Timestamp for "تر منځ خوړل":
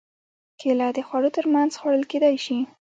1.37-2.03